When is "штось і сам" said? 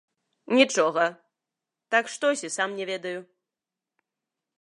2.13-2.69